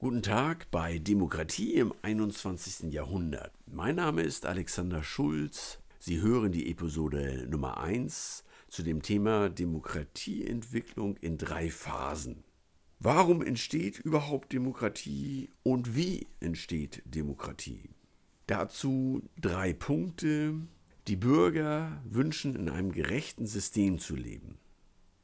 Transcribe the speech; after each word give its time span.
Guten 0.00 0.22
Tag 0.22 0.70
bei 0.70 1.00
Demokratie 1.00 1.74
im 1.74 1.92
21. 2.02 2.92
Jahrhundert. 2.92 3.52
Mein 3.66 3.96
Name 3.96 4.22
ist 4.22 4.46
Alexander 4.46 5.02
Schulz. 5.02 5.80
Sie 5.98 6.20
hören 6.20 6.52
die 6.52 6.70
Episode 6.70 7.48
Nummer 7.50 7.78
1 7.80 8.44
zu 8.68 8.84
dem 8.84 9.02
Thema 9.02 9.48
Demokratieentwicklung 9.48 11.16
in 11.16 11.36
drei 11.36 11.68
Phasen. 11.68 12.44
Warum 13.00 13.42
entsteht 13.42 13.98
überhaupt 13.98 14.52
Demokratie 14.52 15.50
und 15.64 15.96
wie 15.96 16.28
entsteht 16.38 17.02
Demokratie? 17.04 17.90
Dazu 18.46 19.28
drei 19.40 19.72
Punkte. 19.72 20.60
Die 21.08 21.16
Bürger 21.16 22.00
wünschen 22.04 22.54
in 22.54 22.68
einem 22.68 22.92
gerechten 22.92 23.48
System 23.48 23.98
zu 23.98 24.14
leben. 24.14 24.58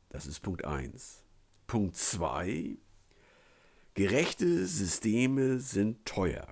Das 0.08 0.26
ist 0.26 0.40
Punkt 0.40 0.64
1. 0.64 1.22
Punkt 1.68 1.94
2. 1.94 2.76
Gerechte 3.96 4.66
Systeme 4.66 5.60
sind 5.60 6.04
teuer. 6.04 6.48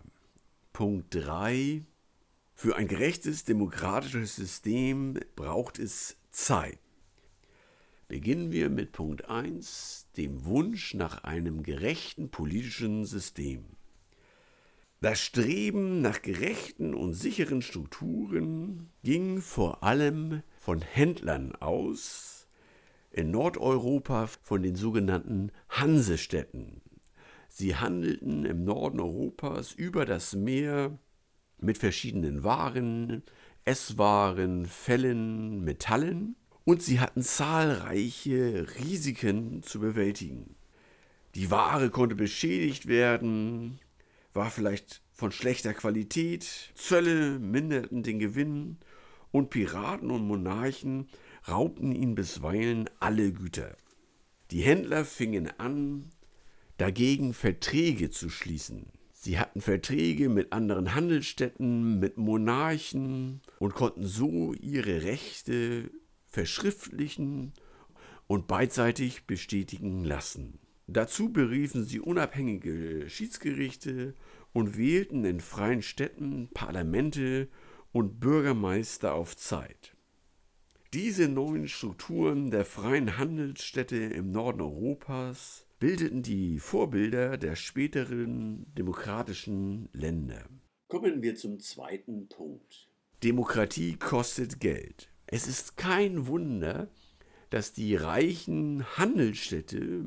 Punkt 0.73 1.13
3. 1.13 1.83
Für 2.55 2.77
ein 2.77 2.87
gerechtes 2.87 3.43
demokratisches 3.45 4.37
System 4.37 5.19
braucht 5.35 5.81
es 5.81 6.17
Zeit. 6.31 6.79
Beginnen 8.07 8.53
wir 8.53 8.71
mit 8.71 8.93
Punkt 8.93 9.29
1, 9.29 10.07
dem 10.17 10.45
Wunsch 10.45 10.95
nach 10.95 11.25
einem 11.25 11.65
gerechten 11.65 12.31
politischen 12.31 13.07
System. 13.07 13.65
Das 15.01 15.19
Streben 15.19 16.01
nach 16.01 16.23
gerechten 16.23 16.95
und 16.95 17.15
sicheren 17.15 17.61
Strukturen 17.61 18.89
ging 19.03 19.41
vor 19.41 19.83
allem 19.83 20.45
von 20.61 20.81
Händlern 20.81 21.57
aus, 21.57 22.47
in 23.11 23.33
Nordeuropa 23.33 24.29
von 24.29 24.63
den 24.63 24.77
sogenannten 24.77 25.51
Hansestädten. 25.71 26.82
Sie 27.55 27.77
handelten 27.77 28.47
im 28.47 28.65
Norden 28.65 28.99
Europas 28.99 29.73
über 29.73 30.07
das 30.07 30.35
Meer 30.35 30.99
mit 31.59 31.77
verschiedenen 31.77 32.45
Waren, 32.45 33.23
Esswaren, 33.67 34.65
Fellen, 34.65 35.63
Metallen 35.63 36.35
und 36.65 36.83
sie 36.83 36.99
hatten 36.99 37.21
zahlreiche 37.21 38.67
Risiken 38.79 39.63
zu 39.63 39.81
bewältigen. 39.81 40.57
Die 41.35 41.51
Ware 41.51 41.91
konnte 41.91 42.15
beschädigt 42.15 42.87
werden, 42.87 43.79
war 44.33 44.51
vielleicht 44.51 45.03
von 45.13 45.31
schlechter 45.31 45.75
Qualität, 45.75 46.73
Zölle 46.75 47.39
minderten 47.39 48.03
den 48.03 48.19
Gewinn 48.19 48.79
und 49.31 49.51
Piraten 49.51 50.11
und 50.11 50.27
Monarchen 50.27 51.07
raubten 51.47 51.95
ihnen 51.95 52.15
bisweilen 52.15 52.89
alle 52.99 53.31
Güter. 53.31 53.77
Die 54.51 54.63
Händler 54.63 55.05
fingen 55.05 55.51
an, 55.59 56.11
dagegen 56.83 57.33
Verträge 57.33 58.11
zu 58.11 58.29
schließen. 58.29 58.87
Sie 59.13 59.39
hatten 59.39 59.61
Verträge 59.61 60.29
mit 60.29 60.53
anderen 60.53 60.97
Handelsstädten, 60.97 62.01
mit 62.01 62.17
Monarchen 62.17 63.41
und 63.61 63.73
konnten 63.73 64.05
so 64.05 64.53
ihre 64.55 65.05
Rechte 65.05 65.93
verschriftlichen 66.27 67.53
und 68.27 68.49
beidseitig 68.49 69.29
bestätigen 69.29 70.03
lassen. 70.03 70.59
Dazu 70.89 71.33
beriefen 71.33 71.85
sie 71.85 72.01
unabhängige 72.01 73.09
Schiedsgerichte 73.09 74.17
und 74.53 74.77
wählten 74.77 75.25
in 75.25 75.39
freien 75.39 75.83
Städten 75.83 76.49
Parlamente 76.53 77.47
und 77.93 78.19
Bürgermeister 78.19 79.15
auf 79.15 79.37
Zeit. 79.37 79.97
Diese 80.93 81.29
neuen 81.29 81.69
Strukturen 81.69 82.51
der 82.51 82.65
freien 82.65 83.19
Handelsstädte 83.19 83.99
im 83.99 84.33
Norden 84.33 84.63
Europas 84.63 85.65
bildeten 85.83 86.23
die 86.23 86.61
Vorbilder 86.61 87.37
der 87.37 87.57
späteren 87.57 88.73
demokratischen 88.79 89.89
Länder. 89.93 90.45
Kommen 90.87 91.23
wir 91.23 91.35
zum 91.35 91.59
zweiten 91.59 92.29
Punkt. 92.29 92.89
Demokratie 93.25 93.97
kostet 93.97 94.61
Geld. 94.61 95.11
Es 95.27 95.49
ist 95.49 95.77
kein 95.77 96.29
Wunder, 96.29 96.89
dass 97.51 97.73
die 97.73 97.97
reichen 97.97 98.85
Handelsstädte 98.97 100.05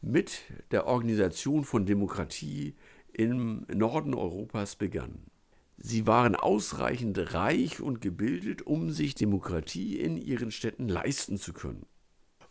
mit 0.00 0.42
der 0.70 0.86
Organisation 0.86 1.64
von 1.64 1.86
Demokratie 1.86 2.76
im 3.12 3.66
Norden 3.66 4.14
Europas 4.14 4.76
begannen. 4.76 5.28
Sie 5.76 6.06
waren 6.06 6.36
ausreichend 6.36 7.34
reich 7.34 7.80
und 7.80 8.00
gebildet, 8.00 8.62
um 8.62 8.92
sich 8.92 9.16
Demokratie 9.16 9.98
in 9.98 10.16
ihren 10.16 10.52
Städten 10.52 10.88
leisten 10.88 11.36
zu 11.36 11.52
können. 11.52 11.84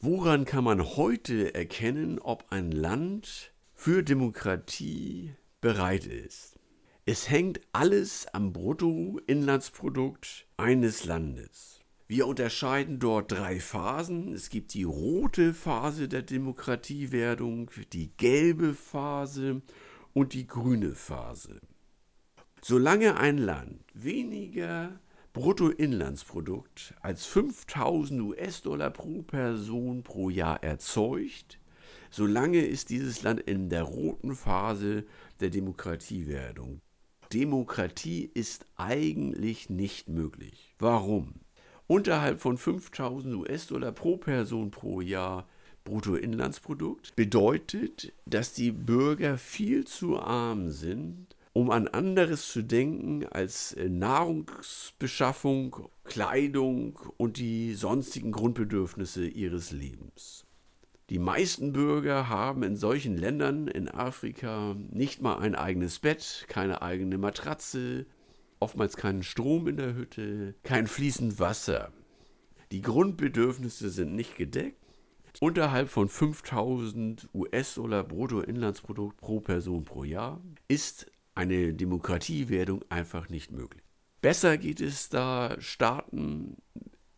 Woran 0.02 0.46
kann 0.46 0.64
man 0.64 0.96
heute 0.96 1.54
erkennen, 1.54 2.20
ob 2.20 2.46
ein 2.52 2.72
Land 2.72 3.52
für 3.74 4.02
Demokratie 4.02 5.34
bereit 5.60 6.06
ist? 6.06 6.58
Es 7.06 7.30
hängt 7.30 7.60
alles 7.74 8.26
am 8.32 8.54
Bruttoinlandsprodukt 8.54 10.48
eines 10.56 11.04
Landes. 11.04 11.82
Wir 12.08 12.28
unterscheiden 12.28 13.00
dort 13.00 13.34
drei 13.34 13.60
Phasen. 13.60 14.32
Es 14.32 14.50
gibt 14.50 14.74
die 14.74 14.86
rote 14.86 15.54
Phase 15.54 16.08
der 16.08 16.22
Demokratiewerdung, 16.22 17.70
die 17.92 18.16
gelbe 18.16 18.76
Phase 18.76 19.62
und 20.14 20.32
die 20.32 20.48
grüne 20.48 20.96
Phase. 20.96 21.60
Solange 22.62 23.18
ein 23.18 23.38
Land 23.38 23.84
weniger 23.94 24.98
Bruttoinlandsprodukt 25.40 26.96
als 27.02 27.26
5000 27.26 28.22
US-Dollar 28.22 28.90
pro 28.90 29.22
Person 29.22 30.04
pro 30.04 30.30
Jahr 30.30 30.62
erzeugt, 30.62 31.60
solange 32.12 32.60
ist 32.60 32.90
dieses 32.90 33.24
Land 33.24 33.40
in 33.40 33.70
der 33.70 33.84
roten 33.84 34.36
Phase 34.36 35.06
der 35.40 35.50
Demokratiewerdung. 35.50 36.82
Demokratie 37.32 38.30
ist 38.34 38.66
eigentlich 38.76 39.70
nicht 39.70 40.10
möglich. 40.10 40.76
Warum? 40.78 41.36
unterhalb 41.88 42.42
von 42.42 42.58
5000 42.58 43.34
US-Dollar 43.36 43.94
pro 43.94 44.18
Person 44.18 44.72
pro 44.72 45.00
Jahr 45.00 45.48
Bruttoinlandsprodukt 45.86 47.16
bedeutet, 47.16 48.12
dass 48.26 48.52
die 48.52 48.72
Bürger 48.72 49.38
viel 49.38 49.86
zu 49.86 50.20
arm 50.20 50.70
sind, 50.70 51.36
um 51.54 51.72
an 51.72 51.88
anderes 51.88 52.48
zu 52.48 52.64
denken 52.64 53.26
als 53.26 53.74
äh, 53.74 53.90
Nahrungsbeschaffung, 53.90 55.90
Kleidung 56.04 57.00
und 57.18 57.38
die 57.38 57.74
sonstigen 57.74 58.32
Grundbedürfnisse 58.32 59.28
ihres 59.28 59.72
Lebens. 59.72 60.46
Die 61.10 61.20
meisten 61.20 61.74
Bürger 61.74 62.30
haben 62.30 62.62
in 62.62 62.76
solchen 62.76 63.18
Ländern 63.18 63.68
in 63.68 63.90
Afrika 63.90 64.76
nicht 64.92 65.24
mal 65.24 65.40
ein 65.40 65.56
eigenes 65.56 66.00
Bett, 66.00 66.46
keine 66.48 66.84
eigene 66.84 67.18
Matratze, 67.18 68.06
oftmals 68.60 68.96
keinen 68.96 69.24
Strom 69.24 69.68
in 69.68 69.78
der 69.78 69.96
Hütte, 69.96 70.54
kein 70.62 70.86
fließend 70.86 71.40
Wasser. 71.40 71.92
Die 72.72 72.82
Grundbedürfnisse 72.82 73.90
sind 73.90 74.14
nicht 74.14 74.38
gedeckt. 74.38 74.78
Unterhalb 75.40 75.90
von 75.90 76.10
5000 76.10 77.30
US-Dollar 77.34 78.04
Bruttoinlandsprodukt 78.04 79.18
pro 79.18 79.40
Person 79.40 79.86
pro 79.86 80.04
Jahr 80.04 80.42
ist 80.68 81.10
eine 81.40 81.74
Demokratiewerdung 81.74 82.84
einfach 82.90 83.30
nicht 83.30 83.52
möglich. 83.52 83.84
Besser 84.22 84.58
geht 84.58 84.82
es 84.82 85.08
da 85.08 85.56
Staaten, 85.60 86.58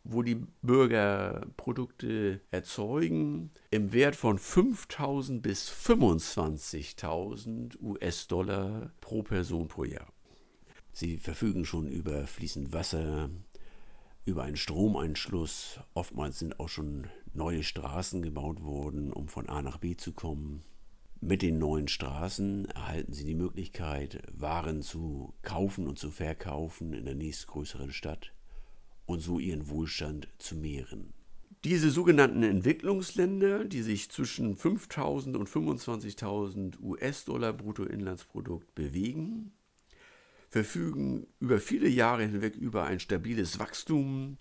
wo 0.04 0.22
die 0.22 0.46
Bürger 0.62 1.48
Produkte 1.58 2.42
erzeugen, 2.52 3.50
im 3.72 3.94
Wert 3.94 4.16
von 4.16 4.38
5000 4.38 5.42
bis 5.42 5.72
25.000 5.72 7.82
US-Dollar 7.82 8.92
pro 9.02 9.24
Person 9.24 9.68
pro 9.68 9.86
Jahr. 9.86 10.14
Sie 10.94 11.18
verfügen 11.18 11.66
schon 11.66 11.88
über 11.88 12.28
fließend 12.28 12.74
Wasser, 12.74 13.32
über 14.26 14.44
einen 14.44 14.58
Stromeinschluss. 14.58 15.80
Oftmals 15.96 16.38
sind 16.38 16.60
auch 16.60 16.70
schon 16.70 17.08
neue 17.34 17.64
Straßen 17.64 18.22
gebaut 18.22 18.62
worden, 18.62 19.12
um 19.12 19.28
von 19.28 19.50
A 19.50 19.64
nach 19.64 19.78
B 19.78 19.96
zu 19.96 20.14
kommen. 20.14 20.64
Mit 21.24 21.44
den 21.44 21.60
neuen 21.60 21.88
Straßen 21.88 22.66
erhalten 22.66 23.14
Sie 23.14 23.24
die 23.24 23.36
Möglichkeit, 23.36 24.24
Waren 24.34 24.82
zu 24.82 25.36
kaufen 25.44 25.88
und 25.88 26.00
zu 26.00 26.10
verkaufen 26.10 26.94
in 26.94 27.06
der 27.06 27.14
nächstgrößeren 27.14 27.92
Stadt 27.92 28.34
und 29.06 29.20
so 29.20 29.38
Ihren 29.38 29.70
Wohlstand 29.70 30.28
zu 30.40 30.56
mehren. 30.56 31.14
Diese 31.64 31.92
sogenannten 31.92 32.42
Entwicklungsländer, 32.42 33.66
die 33.66 33.84
sich 33.84 34.10
zwischen 34.10 34.58
5.000 34.58 35.36
und 35.36 35.48
25.000 35.48 36.82
US-Dollar 36.82 37.54
Bruttoinlandsprodukt 37.54 38.74
bewegen, 38.74 39.52
verfügen 40.50 41.28
über 41.40 41.60
viele 41.60 41.88
Jahre 41.88 42.24
hinweg 42.24 42.56
über 42.56 42.86
ein 42.86 43.00
stabiles 43.00 43.60
Wachstum, 43.60 44.40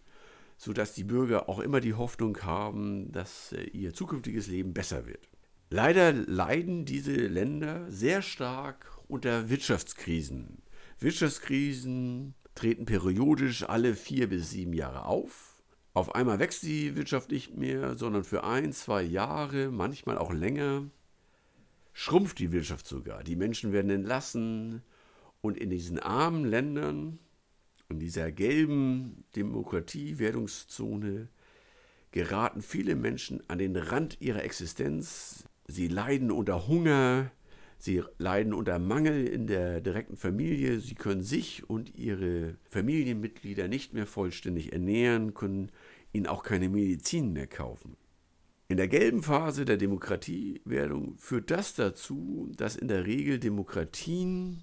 sodass 0.57 0.95
die 0.95 1.05
Bürger 1.05 1.51
auch 1.51 1.59
immer 1.59 1.83
die 1.83 1.95
Hoffnung 1.95 2.39
haben, 2.39 3.13
dass 3.13 3.53
äh, 3.53 3.65
ihr 3.65 3.93
zukünftiges 3.93 4.47
Leben 4.47 4.73
besser 4.73 5.07
wird. 5.07 5.29
Leider 5.73 6.13
leiden 6.13 6.85
diese 6.85 7.15
Länder 7.15 7.89
sehr 7.89 8.23
stark 8.23 8.99
unter 9.07 9.51
Wirtschaftskrisen. 9.51 10.63
Wirtschaftskrisen 10.99 12.35
treten 12.57 12.87
periodisch 12.87 13.63
alle 13.63 13.95
vier 13.95 14.29
bis 14.29 14.51
sieben 14.51 14.73
Jahre 14.73 15.05
auf. 15.05 15.63
Auf 15.95 16.17
einmal 16.17 16.41
wächst 16.41 16.65
die 16.65 16.97
Wirtschaft 16.97 17.31
nicht 17.31 17.57
mehr, 17.57 17.97
sondern 17.97 18.25
für 18.25 18.43
ein, 18.43 18.73
zwei 18.73 19.03
Jahre, 19.03 19.71
manchmal 19.71 20.19
auch 20.19 20.33
länger, 20.33 20.91
schrumpft 21.93 22.41
die 22.41 22.51
Wirtschaft 22.51 22.89
sogar. 22.89 23.23
Die 23.23 23.37
Menschen 23.37 23.73
werden 23.73 23.93
entlassen 23.93 24.83
und 25.41 25.57
in 25.57 25.71
diesen 25.71 26.01
armen 26.01 26.47
Ländern, 26.47 27.21
in 27.89 28.01
dieser 28.01 28.33
gelben 28.33 29.23
Demokratie-Wertungszone, 29.37 31.29
geraten 32.11 32.61
viele 32.61 32.97
Menschen 32.97 33.41
an 33.49 33.59
den 33.59 33.77
Rand 33.77 34.21
ihrer 34.21 34.43
Existenz. 34.43 35.45
Sie 35.71 35.89
leiden 35.89 36.31
unter 36.31 36.67
Hunger, 36.67 37.31
sie 37.79 38.03
leiden 38.19 38.53
unter 38.53 38.79
Mangel 38.79 39.27
in 39.27 39.47
der 39.47 39.81
direkten 39.81 40.17
Familie, 40.17 40.81
sie 40.81 40.97
können 40.97 41.23
sich 41.23 41.69
und 41.71 41.95
ihre 41.97 42.57
Familienmitglieder 42.69 43.69
nicht 43.69 43.95
mehr 43.95 44.07
vollständig 44.07 44.73
ernähren, 44.73 45.33
können 45.33 45.71
ihnen 46.13 46.27
auch 46.27 46.43
keine 46.43 46.69
Medizin 46.69 47.33
mehr 47.33 47.47
kaufen. 47.47 47.97
In 48.67 48.77
der 48.77 48.89
gelben 48.89 49.23
Phase 49.23 49.65
der 49.65 49.77
Demokratiewerdung 49.77 51.17
führt 51.19 51.51
das 51.51 51.75
dazu, 51.75 52.51
dass 52.57 52.77
in 52.77 52.89
der 52.89 53.07
Regel 53.07 53.39
Demokratien 53.39 54.63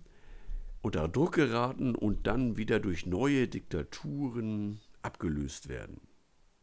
unter 0.81 1.07
Druck 1.07 1.35
geraten 1.35 1.95
und 1.95 2.27
dann 2.27 2.57
wieder 2.57 2.79
durch 2.79 3.05
neue 3.05 3.47
Diktaturen 3.47 4.79
abgelöst 5.01 5.67
werden. 5.67 5.99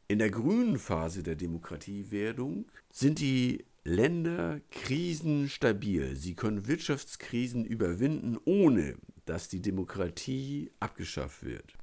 In 0.08 0.19
der 0.19 0.31
grünen 0.31 0.79
Phase 0.79 1.23
der 1.23 1.35
Demokratiewerdung 1.35 2.67
sind 2.91 3.20
die 3.20 3.64
Länder 3.86 4.60
krisenstabil. 4.70 6.16
Sie 6.16 6.34
können 6.34 6.66
Wirtschaftskrisen 6.66 7.66
überwinden, 7.66 8.38
ohne 8.46 8.96
dass 9.26 9.48
die 9.48 9.60
Demokratie 9.60 10.72
abgeschafft 10.81 11.44
wird. 11.44 11.75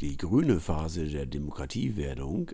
Die 0.00 0.16
grüne 0.16 0.58
Phase 0.58 1.06
der 1.06 1.26
Demokratiewerdung 1.26 2.50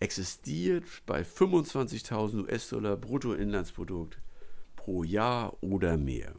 existiert 0.00 0.84
bei 1.06 1.22
25.000 1.22 2.44
US-Dollar 2.44 2.98
Bruttoinlandsprodukt 2.98 4.20
pro 4.76 5.02
Jahr 5.02 5.56
oder 5.62 5.96
mehr. 5.96 6.34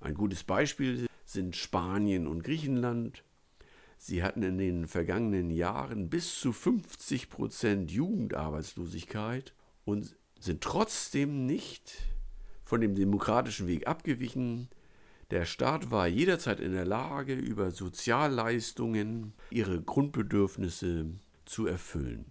Ein 0.00 0.14
gutes 0.14 0.44
Beispiel 0.44 1.06
sind 1.26 1.56
Spanien 1.56 2.26
und 2.26 2.42
Griechenland. 2.42 3.22
Sie 3.98 4.22
hatten 4.22 4.42
in 4.42 4.56
den 4.56 4.86
vergangenen 4.86 5.50
Jahren 5.50 6.08
bis 6.08 6.40
zu 6.40 6.52
50 6.52 7.28
Prozent 7.28 7.90
Jugendarbeitslosigkeit 7.90 9.52
und 9.86 10.16
sind 10.38 10.60
trotzdem 10.60 11.46
nicht 11.46 12.02
von 12.64 12.82
dem 12.82 12.94
demokratischen 12.94 13.66
Weg 13.66 13.86
abgewichen. 13.86 14.68
Der 15.30 15.46
Staat 15.46 15.90
war 15.90 16.06
jederzeit 16.06 16.60
in 16.60 16.72
der 16.72 16.84
Lage, 16.84 17.34
über 17.34 17.70
Sozialleistungen 17.70 19.32
ihre 19.50 19.80
Grundbedürfnisse 19.80 21.06
zu 21.46 21.66
erfüllen. 21.66 22.26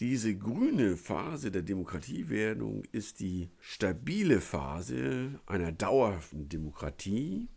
Diese 0.00 0.34
grüne 0.34 0.96
Phase 0.96 1.50
der 1.50 1.62
Demokratiewerdung 1.62 2.84
ist 2.90 3.20
die 3.20 3.50
stabile 3.60 4.40
Phase 4.40 5.38
einer 5.44 5.72
dauerhaften 5.72 6.48
Demokratie. 6.48 7.48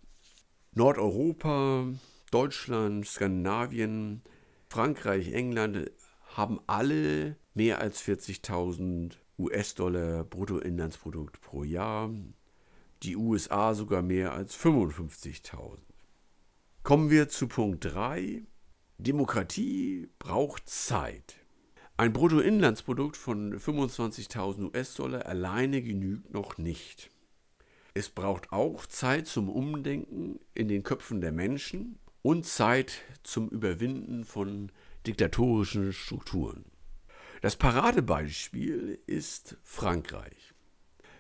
Nordeuropa, 0.74 1.88
Deutschland, 2.32 3.08
Skandinavien, 3.08 4.22
Frankreich, 4.68 5.32
England 5.32 5.90
haben 6.34 6.60
alle 6.68 7.38
mehr 7.54 7.80
als 7.80 8.04
40.000 8.04 9.14
US-Dollar 9.38 10.24
Bruttoinlandsprodukt 10.24 11.42
pro 11.42 11.64
Jahr. 11.64 12.12
Die 13.04 13.16
USA 13.16 13.74
sogar 13.74 14.02
mehr 14.02 14.34
als 14.34 14.58
55.000. 14.58 15.78
Kommen 16.84 17.10
wir 17.10 17.30
zu 17.30 17.48
Punkt 17.48 17.86
3. 17.86 18.44
Demokratie 18.98 20.10
braucht 20.20 20.68
Zeit. 20.68 21.36
Ein 21.98 22.14
Bruttoinlandsprodukt 22.14 23.18
von 23.18 23.58
25.000 23.58 24.74
US-Dollar 24.74 25.26
alleine 25.26 25.82
genügt 25.82 26.34
noch 26.34 26.58
nicht. 26.58 27.12
Es 27.94 28.10
braucht 28.10 28.52
auch 28.52 28.88
Zeit 28.88 29.28
zum 29.28 29.50
Umdenken 29.50 30.40
in 30.56 30.68
den 30.68 30.82
Köpfen 30.82 31.22
der 31.22 31.32
Menschen 31.32 32.00
und 32.24 32.46
Zeit 32.46 33.04
zum 33.22 33.50
Überwinden 33.50 34.24
von 34.24 34.72
diktatorischen 35.06 35.94
Strukturen. 35.94 36.66
Das 37.42 37.56
Paradebeispiel 37.56 39.00
ist 39.06 39.58
Frankreich. 39.64 40.54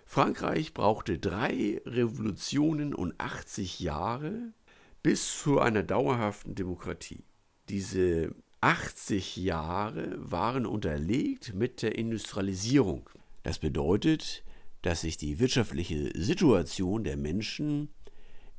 Frankreich 0.05 0.73
brauchte 0.73 1.17
drei 1.19 1.81
Revolutionen 1.85 2.93
und 2.93 3.13
80 3.19 3.79
Jahre 3.79 4.53
bis 5.01 5.39
zu 5.39 5.59
einer 5.59 5.83
dauerhaften 5.83 6.55
Demokratie. 6.55 7.23
Diese 7.69 8.33
80 8.61 9.35
Jahre 9.35 10.15
waren 10.17 10.65
unterlegt 10.65 11.53
mit 11.53 11.81
der 11.81 11.97
Industrialisierung. 11.97 13.09
Das 13.43 13.59
bedeutet, 13.59 14.43
dass 14.81 15.01
sich 15.01 15.17
die 15.17 15.39
wirtschaftliche 15.39 16.11
Situation 16.15 17.03
der 17.03 17.17
Menschen 17.17 17.89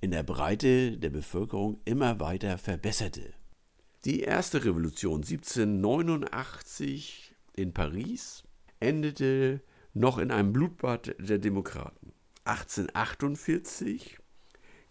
in 0.00 0.10
der 0.10 0.22
Breite 0.22 0.98
der 0.98 1.10
Bevölkerung 1.10 1.80
immer 1.86 2.20
weiter 2.20 2.58
verbesserte. 2.58 3.32
Die 4.04 4.20
erste 4.20 4.64
Revolution 4.66 5.22
1789 5.22 7.34
in 7.56 7.72
Paris 7.72 8.44
endete 8.78 9.62
noch 9.94 10.18
in 10.18 10.30
einem 10.30 10.52
Blutbad 10.52 11.16
der 11.18 11.38
Demokraten. 11.38 12.12
1848 12.44 14.18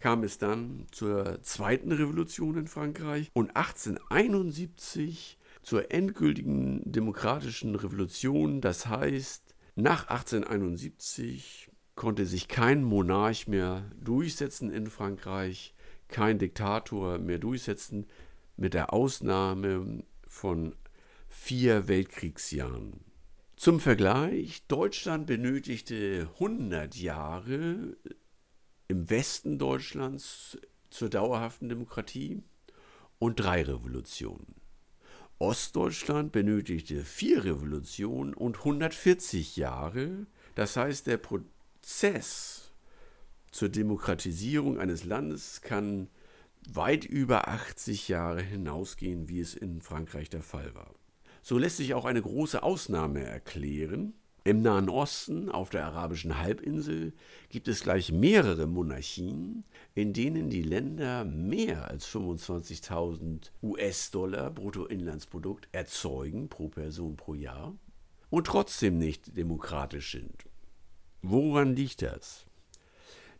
kam 0.00 0.24
es 0.24 0.38
dann 0.38 0.88
zur 0.90 1.40
zweiten 1.42 1.92
Revolution 1.92 2.58
in 2.58 2.66
Frankreich 2.66 3.30
und 3.34 3.54
1871 3.54 5.38
zur 5.62 5.92
endgültigen 5.92 6.82
demokratischen 6.84 7.76
Revolution. 7.76 8.60
Das 8.60 8.88
heißt, 8.88 9.54
nach 9.76 10.08
1871 10.08 11.70
konnte 11.94 12.26
sich 12.26 12.48
kein 12.48 12.82
Monarch 12.82 13.46
mehr 13.46 13.88
durchsetzen 13.96 14.72
in 14.72 14.88
Frankreich, 14.88 15.72
kein 16.08 16.40
Diktator 16.40 17.18
mehr 17.18 17.38
durchsetzen, 17.38 18.08
mit 18.56 18.74
der 18.74 18.92
Ausnahme 18.92 20.04
von 20.28 20.74
vier 21.28 21.88
Weltkriegsjahren. 21.88 23.00
Zum 23.56 23.80
Vergleich, 23.80 24.66
Deutschland 24.66 25.26
benötigte 25.26 26.28
100 26.34 26.96
Jahre 26.96 27.96
im 28.88 29.10
Westen 29.10 29.58
Deutschlands 29.58 30.58
zur 30.90 31.08
dauerhaften 31.08 31.68
Demokratie 31.68 32.42
und 33.18 33.40
drei 33.40 33.62
Revolutionen. 33.62 34.56
Ostdeutschland 35.38 36.32
benötigte 36.32 37.04
vier 37.04 37.44
Revolutionen 37.44 38.34
und 38.34 38.58
140 38.58 39.56
Jahre. 39.56 40.26
Das 40.54 40.76
heißt, 40.76 41.06
der 41.06 41.18
Prozess 41.18 42.72
zur 43.50 43.68
Demokratisierung 43.68 44.78
eines 44.78 45.04
Landes 45.04 45.60
kann 45.60 46.08
weit 46.70 47.04
über 47.04 47.48
80 47.48 48.08
Jahre 48.08 48.42
hinausgehen, 48.42 49.28
wie 49.28 49.40
es 49.40 49.54
in 49.54 49.80
Frankreich 49.80 50.30
der 50.30 50.42
Fall 50.42 50.74
war. 50.74 50.94
So 51.42 51.58
lässt 51.58 51.76
sich 51.76 51.94
auch 51.94 52.04
eine 52.04 52.22
große 52.22 52.62
Ausnahme 52.62 53.24
erklären, 53.24 54.14
im 54.46 54.60
Nahen 54.60 54.90
Osten, 54.90 55.48
auf 55.48 55.70
der 55.70 55.86
arabischen 55.86 56.38
Halbinsel, 56.38 57.14
gibt 57.48 57.66
es 57.66 57.82
gleich 57.82 58.12
mehrere 58.12 58.66
Monarchien, 58.66 59.64
in 59.94 60.12
denen 60.12 60.50
die 60.50 60.62
Länder 60.62 61.24
mehr 61.24 61.90
als 61.90 62.06
25.000 62.06 63.52
US-Dollar 63.62 64.50
Bruttoinlandsprodukt 64.50 65.68
erzeugen 65.72 66.50
pro 66.50 66.68
Person 66.68 67.16
pro 67.16 67.34
Jahr 67.34 67.74
und 68.28 68.46
trotzdem 68.46 68.98
nicht 68.98 69.34
demokratisch 69.34 70.12
sind. 70.12 70.44
Woran 71.22 71.74
liegt 71.74 72.02
das? 72.02 72.44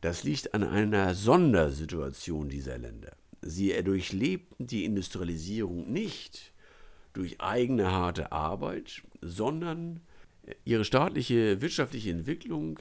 Das 0.04 0.22
liegt 0.22 0.52
an 0.52 0.62
einer 0.64 1.14
Sondersituation 1.14 2.50
dieser 2.50 2.76
Länder. 2.76 3.16
Sie 3.40 3.72
durchlebten 3.82 4.66
die 4.66 4.84
Industrialisierung 4.84 5.90
nicht 5.90 6.52
durch 7.14 7.40
eigene 7.40 7.90
harte 7.90 8.30
Arbeit, 8.30 9.02
sondern 9.22 10.00
Ihre 10.66 10.84
staatliche 10.84 11.62
wirtschaftliche 11.62 12.10
Entwicklung 12.10 12.80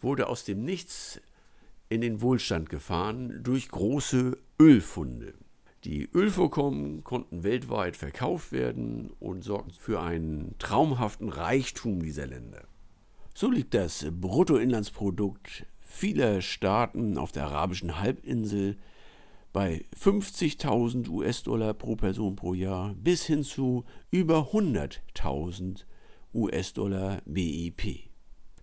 wurde 0.00 0.26
aus 0.26 0.42
dem 0.42 0.64
Nichts 0.64 1.20
in 1.88 2.00
den 2.00 2.20
Wohlstand 2.20 2.68
gefahren 2.68 3.44
durch 3.44 3.68
große 3.68 4.36
Ölfunde. 4.60 5.34
Die 5.84 6.10
Ölvorkommen 6.12 7.04
konnten 7.04 7.44
weltweit 7.44 7.96
verkauft 7.96 8.50
werden 8.50 9.12
und 9.20 9.44
sorgten 9.44 9.70
für 9.70 10.00
einen 10.00 10.56
traumhaften 10.58 11.28
Reichtum 11.28 12.02
dieser 12.02 12.26
Länder. 12.26 12.66
So 13.36 13.52
liegt 13.52 13.72
das 13.72 14.04
Bruttoinlandsprodukt 14.10 15.64
vieler 15.96 16.42
Staaten 16.42 17.16
auf 17.16 17.32
der 17.32 17.46
arabischen 17.46 17.98
Halbinsel 17.98 18.76
bei 19.52 19.86
50.000 19.98 21.08
US-Dollar 21.08 21.72
pro 21.72 21.96
Person 21.96 22.36
pro 22.36 22.52
Jahr 22.52 22.94
bis 22.94 23.24
hin 23.24 23.42
zu 23.42 23.84
über 24.10 24.50
100.000 24.52 25.84
US-Dollar 26.34 27.22
BIP. 27.24 28.10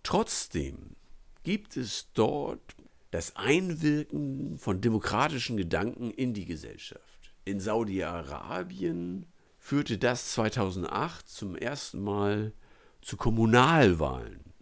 Trotzdem 0.03 0.95
gibt 1.41 1.75
es 1.75 2.09
dort 2.13 2.75
das 3.09 3.35
Einwirken 3.35 4.59
von 4.59 4.81
demokratischen 4.81 5.57
Gedanken 5.57 6.11
in 6.11 6.35
die 6.35 6.45
Gesellschaft. 6.45 7.33
In 7.45 7.59
Saudi-Arabien 7.59 9.25
führte 9.57 9.97
das 9.97 10.33
2008 10.33 11.27
zum 11.27 11.55
ersten 11.55 12.03
Mal 12.03 12.53
zu 13.01 13.17
Kommunalwahlen. 13.17 14.52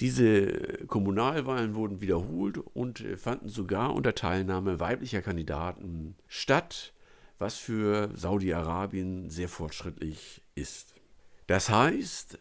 Diese 0.00 0.52
Kommunalwahlen 0.86 1.74
wurden 1.74 2.00
wiederholt 2.00 2.58
und 2.58 3.02
fanden 3.16 3.48
sogar 3.48 3.94
unter 3.94 4.14
Teilnahme 4.14 4.78
weiblicher 4.78 5.22
Kandidaten 5.22 6.16
statt, 6.28 6.92
was 7.38 7.56
für 7.56 8.10
Saudi-Arabien 8.14 9.30
sehr 9.30 9.48
fortschrittlich 9.48 10.42
ist. 10.54 10.94
Das 11.46 11.70
heißt, 11.70 12.38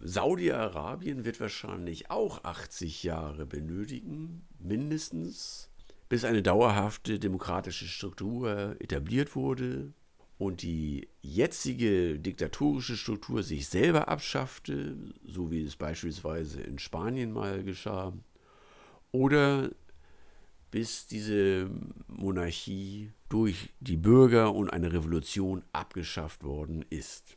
Saudi-Arabien 0.00 1.24
wird 1.24 1.40
wahrscheinlich 1.40 2.10
auch 2.10 2.44
80 2.44 3.02
Jahre 3.02 3.46
benötigen, 3.46 4.46
mindestens, 4.58 5.70
bis 6.08 6.24
eine 6.24 6.42
dauerhafte 6.42 7.18
demokratische 7.18 7.86
Struktur 7.86 8.76
etabliert 8.80 9.34
wurde 9.34 9.92
und 10.38 10.62
die 10.62 11.08
jetzige 11.22 12.18
diktatorische 12.18 12.96
Struktur 12.96 13.42
sich 13.42 13.68
selber 13.68 14.08
abschaffte, 14.08 14.96
so 15.24 15.50
wie 15.50 15.62
es 15.62 15.76
beispielsweise 15.76 16.60
in 16.60 16.78
Spanien 16.78 17.32
mal 17.32 17.62
geschah, 17.62 18.12
oder 19.12 19.70
bis 20.70 21.06
diese 21.06 21.70
Monarchie 22.08 23.12
durch 23.28 23.70
die 23.78 23.96
Bürger 23.96 24.52
und 24.52 24.70
eine 24.70 24.92
Revolution 24.92 25.62
abgeschafft 25.72 26.42
worden 26.42 26.84
ist. 26.90 27.36